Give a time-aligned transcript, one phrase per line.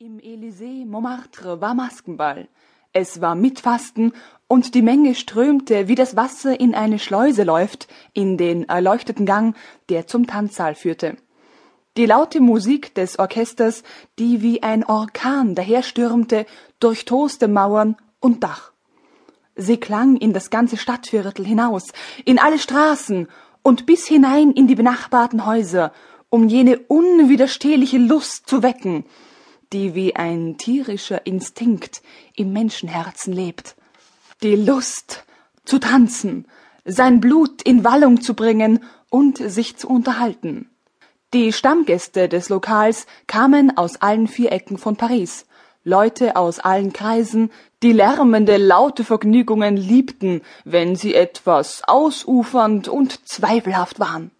[0.00, 2.48] Im Élysée Montmartre war Maskenball.
[2.92, 4.12] Es war Mitfasten
[4.48, 9.56] und die Menge strömte, wie das Wasser in eine Schleuse läuft, in den erleuchteten Gang,
[9.90, 11.16] der zum Tanzsaal führte.
[11.96, 13.84] Die laute Musik des Orchesters,
[14.18, 16.44] die wie ein Orkan daherstürmte,
[16.80, 18.72] durchtoste Mauern und Dach.
[19.54, 21.92] Sie klang in das ganze Stadtviertel hinaus,
[22.24, 23.28] in alle Straßen
[23.62, 25.92] und bis hinein in die benachbarten Häuser,
[26.30, 29.04] um jene unwiderstehliche Lust zu wecken,
[29.74, 32.00] die wie ein tierischer Instinkt
[32.36, 33.74] im Menschenherzen lebt.
[34.42, 35.24] Die Lust
[35.64, 36.46] zu tanzen,
[36.84, 40.70] sein Blut in Wallung zu bringen und sich zu unterhalten.
[41.32, 45.44] Die Stammgäste des Lokals kamen aus allen vier Ecken von Paris,
[45.82, 47.50] Leute aus allen Kreisen,
[47.82, 54.30] die lärmende, laute Vergnügungen liebten, wenn sie etwas ausufernd und zweifelhaft waren.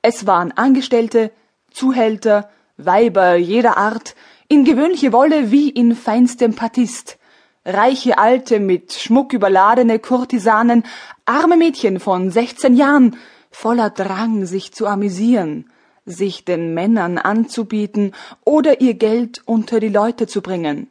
[0.00, 1.32] Es waren Angestellte,
[1.72, 4.14] Zuhälter, Weiber jeder Art,
[4.50, 7.18] in gewöhnliche Wolle wie in feinstem Patist,
[7.64, 10.82] reiche Alte mit Schmuck überladene Kurtisanen,
[11.24, 13.16] arme Mädchen von sechzehn Jahren,
[13.52, 15.70] voller Drang, sich zu amüsieren,
[16.04, 18.12] sich den Männern anzubieten
[18.44, 20.88] oder ihr Geld unter die Leute zu bringen.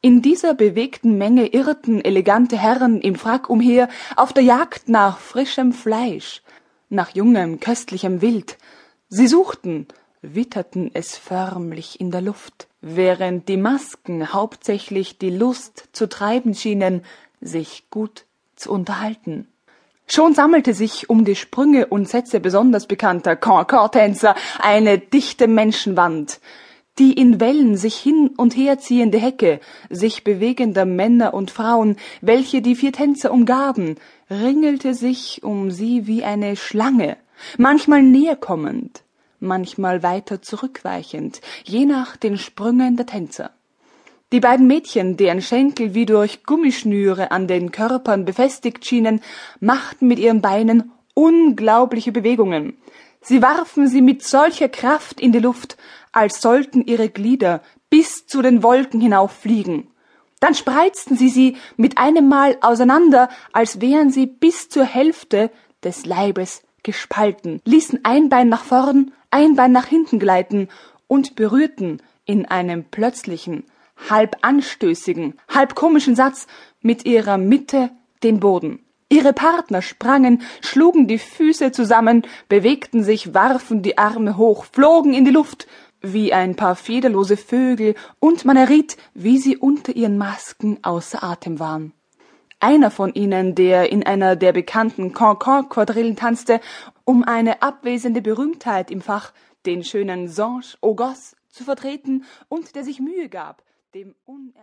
[0.00, 5.72] In dieser bewegten Menge irrten elegante Herren im Frack umher, auf der Jagd nach frischem
[5.72, 6.42] Fleisch,
[6.88, 8.58] nach jungem, köstlichem Wild.
[9.08, 9.86] Sie suchten,
[10.20, 17.02] witterten es förmlich in der Luft während die Masken hauptsächlich die Lust zu treiben schienen,
[17.40, 18.24] sich gut
[18.56, 19.48] zu unterhalten.
[20.10, 26.40] Schon sammelte sich um die Sprünge und Sätze besonders bekannter Concord-Tänzer eine dichte Menschenwand,
[26.98, 32.62] die in Wellen sich hin und her ziehende Hecke, sich bewegender Männer und Frauen, welche
[32.62, 33.96] die vier Tänzer umgaben,
[34.30, 37.18] ringelte sich um sie wie eine Schlange,
[37.58, 39.02] manchmal näher kommend,
[39.40, 43.50] manchmal weiter zurückweichend, je nach den Sprüngen der Tänzer.
[44.30, 49.22] Die beiden Mädchen, deren Schenkel wie durch Gummischnüre an den Körpern befestigt schienen,
[49.58, 52.76] machten mit ihren Beinen unglaubliche Bewegungen.
[53.22, 55.78] Sie warfen sie mit solcher Kraft in die Luft,
[56.12, 59.88] als sollten ihre Glieder bis zu den Wolken hinauffliegen.
[60.40, 65.50] Dann spreizten sie sie mit einem Mal auseinander, als wären sie bis zur Hälfte
[65.82, 70.68] des Leibes gespalten, ließen ein Bein nach vorn ein Bein nach hinten gleiten
[71.06, 73.64] und berührten in einem plötzlichen,
[74.08, 76.46] halb anstößigen, halb komischen Satz
[76.80, 77.90] mit ihrer Mitte
[78.22, 78.78] den Boden.
[79.10, 85.26] Ihre Partner sprangen, schlugen die Füße zusammen, bewegten sich, warfen die Arme hoch, flogen in
[85.26, 85.66] die Luft
[86.00, 91.58] wie ein paar federlose Vögel, und man erriet, wie sie unter ihren Masken außer Atem
[91.58, 91.92] waren.
[92.60, 96.60] Einer von ihnen, der in einer der bekannten Concord-Quadrillen tanzte,
[97.04, 99.32] um eine abwesende Berühmtheit im Fach,
[99.64, 103.62] den schönen Sanche August, zu vertreten und der sich Mühe gab,
[103.94, 104.58] dem unermüdlichen